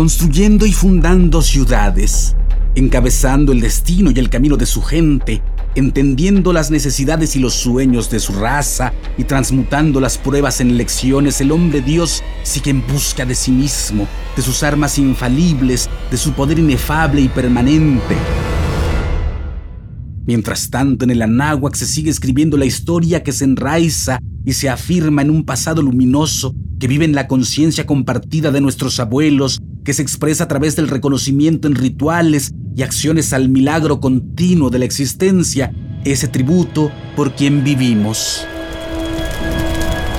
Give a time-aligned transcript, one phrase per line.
[0.00, 2.34] construyendo y fundando ciudades,
[2.74, 5.42] encabezando el destino y el camino de su gente,
[5.74, 11.42] entendiendo las necesidades y los sueños de su raza y transmutando las pruebas en lecciones,
[11.42, 16.32] el hombre Dios sigue en busca de sí mismo, de sus armas infalibles, de su
[16.32, 18.16] poder inefable y permanente.
[20.24, 24.70] Mientras tanto, en el Anáhuac se sigue escribiendo la historia que se enraiza y se
[24.70, 29.92] afirma en un pasado luminoso que vive en la conciencia compartida de nuestros abuelos, que
[29.92, 34.84] se expresa a través del reconocimiento en rituales y acciones al milagro continuo de la
[34.84, 35.72] existencia,
[36.04, 38.46] ese tributo por quien vivimos.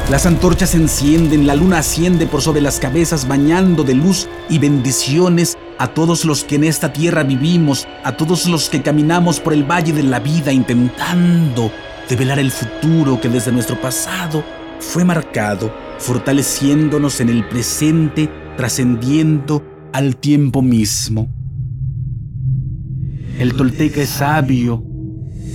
[0.10, 4.60] Las antorchas se encienden, la luna asciende por sobre las cabezas bañando de luz y
[4.60, 9.54] bendiciones a todos los que en esta tierra vivimos, a todos los que caminamos por
[9.54, 11.72] el valle de la vida intentando
[12.10, 14.44] develar el futuro que desde nuestro pasado
[14.80, 18.30] fue marcado, fortaleciéndonos en el presente,
[18.62, 21.28] trascendiendo al tiempo mismo.
[23.40, 24.86] El tolteca es sabio,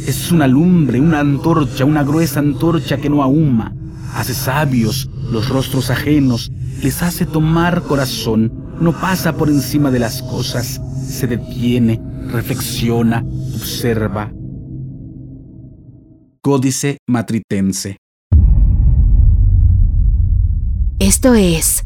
[0.09, 3.77] es una lumbre, una antorcha, una gruesa antorcha que no ahuma,
[4.17, 6.51] hace sabios los rostros ajenos,
[6.83, 14.33] les hace tomar corazón, no pasa por encima de las cosas, se detiene, reflexiona, observa.
[16.43, 17.99] Códice Matritense.
[20.99, 21.86] Esto es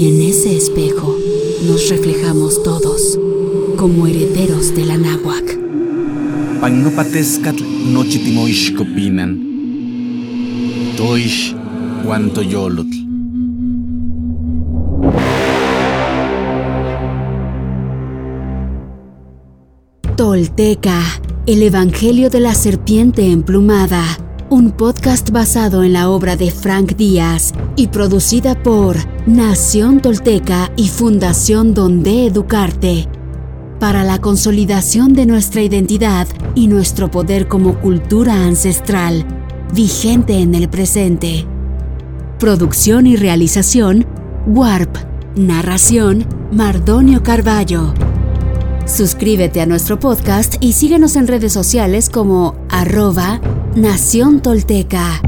[0.00, 1.14] Y en ese espejo
[1.66, 3.20] nos reflejamos todos
[3.76, 5.58] como herederos de la náhuac.
[6.58, 7.62] Pagnopatescatl
[7.92, 9.38] nochitimoixcopinan.
[10.96, 11.54] Toish
[12.02, 12.96] guantoyolotl.
[20.16, 21.02] Tolteca,
[21.44, 24.04] el Evangelio de la Serpiente Emplumada,
[24.50, 28.96] un podcast basado en la obra de Frank Díaz y producida por
[29.26, 33.08] Nación Tolteca y Fundación Donde Educarte
[33.78, 39.24] para la consolidación de nuestra identidad y nuestro poder como cultura ancestral,
[39.72, 41.46] vigente en el presente.
[42.38, 44.04] Producción y realización,
[44.46, 44.96] Warp.
[45.36, 47.94] Narración, Mardonio Carballo.
[48.84, 53.40] Suscríbete a nuestro podcast y síguenos en redes sociales como arroba
[53.76, 55.22] Nación Tolteca.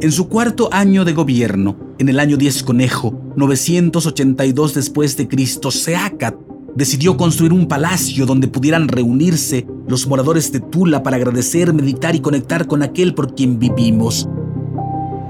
[0.00, 5.72] En su cuarto año de gobierno, en el año 10 conejo, 982 después de Cristo,
[5.72, 6.36] Seacat
[6.76, 12.20] decidió construir un palacio donde pudieran reunirse los moradores de Tula para agradecer, meditar y
[12.20, 14.28] conectar con aquel por quien vivimos.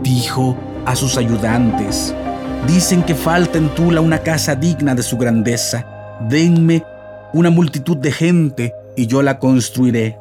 [0.02, 0.54] Dijo
[0.84, 2.14] a sus ayudantes,
[2.68, 5.86] dicen que falta en Tula una casa digna de su grandeza.
[6.28, 6.84] Denme
[7.34, 10.16] una multitud de gente y yo la construiré.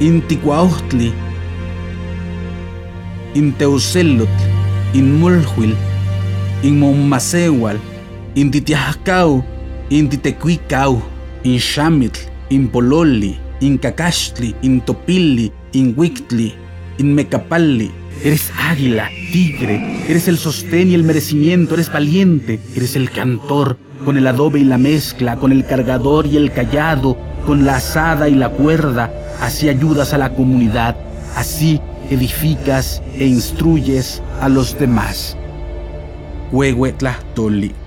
[0.00, 1.12] Inticuautli,
[3.34, 4.30] Inteucelotl,
[4.94, 5.74] Inmulhuil,
[6.62, 7.78] Inmomasewal,
[8.34, 9.44] Intitiahcau,
[9.90, 11.02] Intitecuicau,
[11.42, 16.54] Inshamitl, Impololi, Incacastli, Intopili, Inhuictli,
[16.98, 18.03] Inmecapalli.
[18.22, 24.16] Eres águila, tigre, eres el sostén y el merecimiento, eres valiente, eres el cantor, con
[24.16, 27.16] el adobe y la mezcla, con el cargador y el callado,
[27.46, 30.96] con la asada y la cuerda, así ayudas a la comunidad,
[31.36, 31.80] así
[32.10, 35.36] edificas e instruyes a los demás.
[37.34, 37.83] Toli.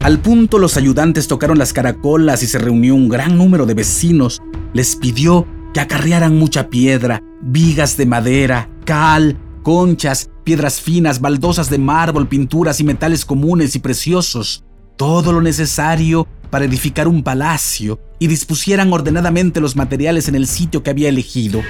[0.00, 4.40] Al punto los ayudantes tocaron las caracolas y se reunió un gran número de vecinos.
[4.72, 11.76] Les pidió que acarrearan mucha piedra, vigas de madera, cal, conchas, piedras finas, baldosas de
[11.76, 14.64] mármol, pinturas y metales comunes y preciosos,
[14.96, 20.82] todo lo necesario para edificar un palacio y dispusieran ordenadamente los materiales en el sitio
[20.82, 21.60] que había elegido.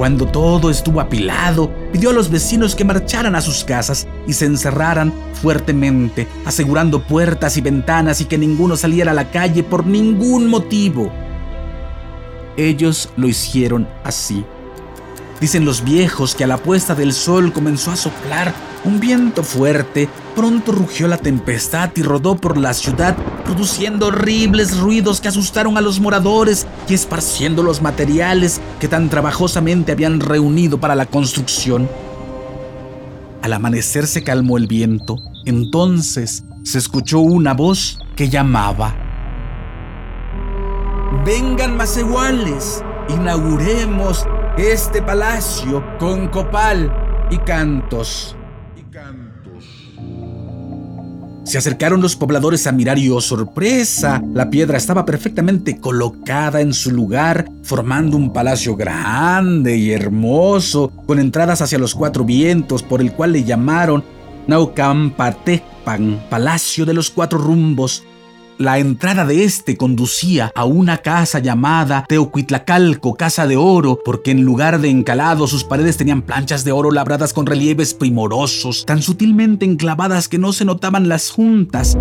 [0.00, 4.46] Cuando todo estuvo apilado, pidió a los vecinos que marcharan a sus casas y se
[4.46, 10.46] encerraran fuertemente, asegurando puertas y ventanas y que ninguno saliera a la calle por ningún
[10.46, 11.12] motivo.
[12.56, 14.42] Ellos lo hicieron así.
[15.40, 18.52] Dicen los viejos que a la puesta del sol comenzó a soplar
[18.84, 20.06] un viento fuerte,
[20.36, 25.80] pronto rugió la tempestad y rodó por la ciudad, produciendo horribles ruidos que asustaron a
[25.80, 31.88] los moradores y esparciendo los materiales que tan trabajosamente habían reunido para la construcción.
[33.40, 35.16] Al amanecer se calmó el viento,
[35.46, 38.94] entonces se escuchó una voz que llamaba.
[41.24, 44.26] Vengan más iguales, inauguremos
[44.68, 46.92] este palacio con copal
[47.30, 48.36] y cantos.
[51.44, 56.74] Se acercaron los pobladores a mirar y oh sorpresa, la piedra estaba perfectamente colocada en
[56.74, 63.00] su lugar, formando un palacio grande y hermoso, con entradas hacia los cuatro vientos, por
[63.00, 64.04] el cual le llamaron
[64.46, 68.04] Naucampatecpan, Palacio de los Cuatro Rumbos,
[68.60, 74.42] la entrada de este conducía a una casa llamada Teocuitlacalco, Casa de Oro, porque en
[74.42, 79.64] lugar de encalado sus paredes tenían planchas de oro labradas con relieves primorosos, tan sutilmente
[79.64, 81.96] enclavadas que no se notaban las juntas.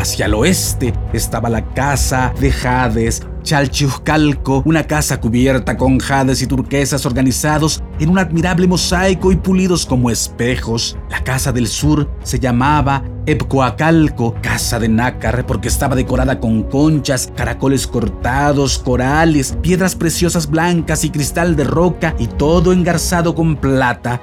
[0.00, 6.46] Hacia el oeste estaba la casa de Jades, Chalchuscalco, una casa cubierta con jades y
[6.46, 10.98] turquesas organizados en un admirable mosaico y pulidos como espejos.
[11.08, 17.32] La casa del sur se llamaba Epcoacalco, casa de nácar, porque estaba decorada con conchas,
[17.34, 24.20] caracoles cortados, corales, piedras preciosas blancas y cristal de roca y todo engarzado con plata.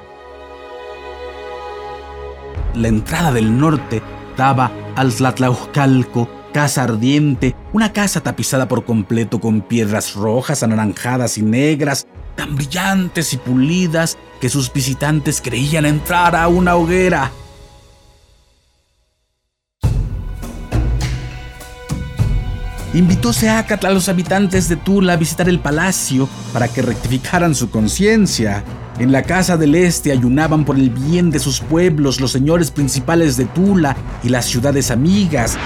[2.76, 4.00] La entrada del norte
[4.36, 11.42] daba al Tlatlaucalco, casa ardiente, una casa tapizada por completo con piedras rojas, anaranjadas y
[11.42, 17.30] negras, tan brillantes y pulidas que sus visitantes creían entrar a una hoguera.
[22.94, 27.68] Invitó Seacatl a los habitantes de Tula a visitar el palacio para que rectificaran su
[27.68, 28.64] conciencia.
[28.98, 33.36] En la casa del este ayunaban por el bien de sus pueblos los señores principales
[33.36, 33.94] de Tula
[34.24, 35.58] y las ciudades amigas.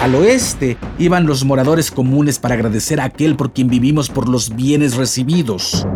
[0.00, 4.54] Al oeste iban los moradores comunes para agradecer a aquel por quien vivimos por los
[4.54, 5.88] bienes recibidos.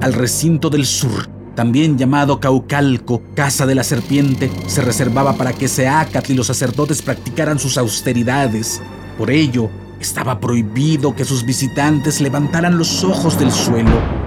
[0.00, 5.68] Al recinto del sur, también llamado Caucalco, Casa de la Serpiente, se reservaba para que
[5.68, 8.80] Seacatl y los sacerdotes practicaran sus austeridades.
[9.18, 9.68] Por ello,
[10.00, 14.19] estaba prohibido que sus visitantes levantaran los ojos del suelo.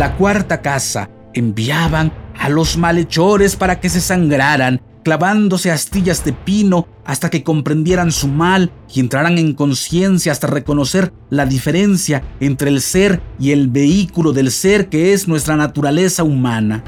[0.00, 6.88] La cuarta casa enviaban a los malhechores para que se sangraran, clavándose astillas de pino
[7.04, 12.80] hasta que comprendieran su mal y entraran en conciencia hasta reconocer la diferencia entre el
[12.80, 16.82] ser y el vehículo del ser que es nuestra naturaleza humana.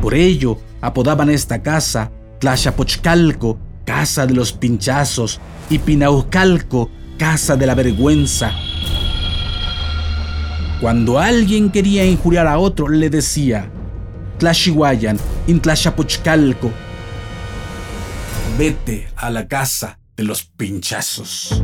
[0.00, 6.88] Por ello, apodaban esta casa Tlaxapochcalco, casa de los pinchazos, y Pinaucalco,
[7.18, 8.52] casa de la vergüenza.
[10.80, 13.70] Cuando alguien quería injuriar a otro, le decía,
[14.38, 15.60] Tlashihuayan, in
[18.56, 21.62] vete a la casa de los pinchazos.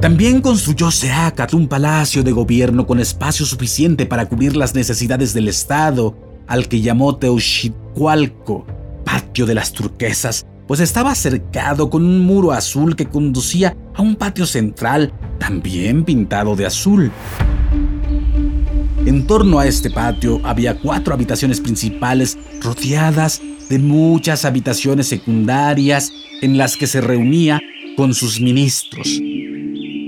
[0.00, 5.46] También construyó Seacat un palacio de gobierno con espacio suficiente para cubrir las necesidades del
[5.46, 6.16] Estado,
[6.48, 8.66] al que llamó Teuxitcualco,
[9.04, 14.16] patio de las turquesas, pues estaba cercado con un muro azul que conducía a un
[14.16, 17.10] patio central, también pintado de azul.
[19.04, 26.58] En torno a este patio había cuatro habitaciones principales rodeadas de muchas habitaciones secundarias en
[26.58, 27.60] las que se reunía
[27.96, 29.20] con sus ministros.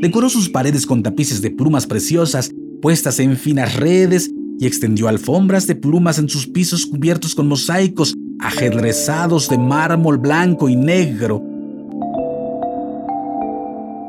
[0.01, 2.51] Decoró sus paredes con tapices de plumas preciosas
[2.81, 8.15] puestas en finas redes y extendió alfombras de plumas en sus pisos cubiertos con mosaicos
[8.41, 11.43] ajedrezados de mármol blanco y negro.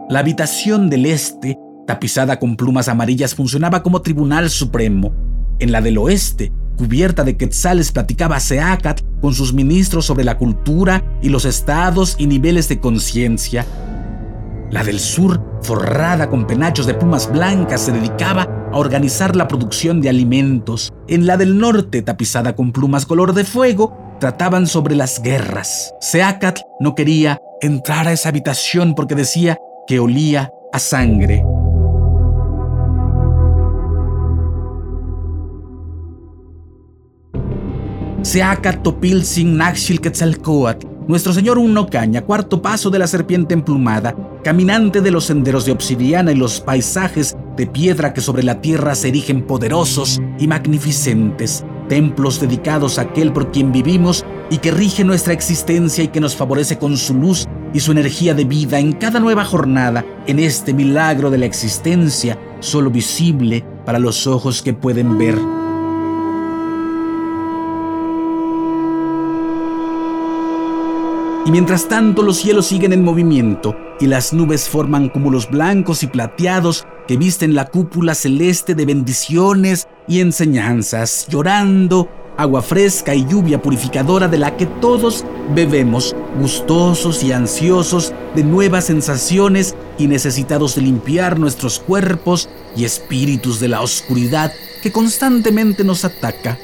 [0.09, 1.57] La habitación del este,
[1.87, 5.13] tapizada con plumas amarillas, funcionaba como tribunal supremo.
[5.59, 11.03] En la del oeste, cubierta de quetzales, platicaba Seacat con sus ministros sobre la cultura
[11.21, 13.65] y los estados y niveles de conciencia.
[14.71, 19.99] La del sur, forrada con penachos de plumas blancas, se dedicaba a organizar la producción
[19.99, 20.93] de alimentos.
[21.07, 25.93] En la del norte, tapizada con plumas color de fuego, trataban sobre las guerras.
[26.01, 29.57] Seacatl no quería entrar a esa habitación porque decía
[29.87, 31.43] que olía a sangre.
[38.21, 45.01] Seacat Topilzin Naxil Quetzalcoatl, nuestro señor Uno Caña, cuarto paso de la serpiente emplumada, caminante
[45.01, 49.07] de los senderos de obsidiana y los paisajes de piedra que sobre la tierra se
[49.07, 55.33] erigen poderosos y magnificentes, templos dedicados a aquel por quien vivimos y que rige nuestra
[55.33, 59.19] existencia y que nos favorece con su luz y su energía de vida en cada
[59.19, 65.17] nueva jornada, en este milagro de la existencia, solo visible para los ojos que pueden
[65.17, 65.37] ver.
[71.45, 76.07] Y mientras tanto los cielos siguen en movimiento y las nubes forman cúmulos blancos y
[76.07, 83.59] plateados que visten la cúpula celeste de bendiciones y enseñanzas, llorando agua fresca y lluvia
[83.59, 85.25] purificadora de la que todos
[85.55, 93.59] bebemos, gustosos y ansiosos de nuevas sensaciones y necesitados de limpiar nuestros cuerpos y espíritus
[93.59, 96.59] de la oscuridad que constantemente nos ataca.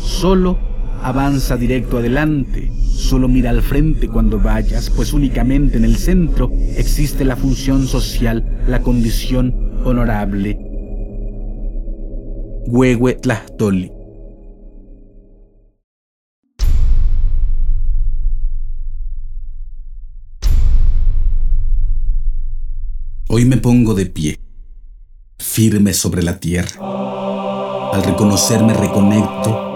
[0.00, 2.70] Solo avanza directo adelante.
[2.92, 8.62] Solo mira al frente cuando vayas, pues únicamente en el centro existe la función social,
[8.66, 10.58] la condición honorable.
[12.66, 13.92] Huehue Tlachtoli.
[23.28, 24.40] Hoy me pongo de pie,
[25.38, 26.80] firme sobre la tierra.
[27.92, 29.75] Al reconocerme reconecto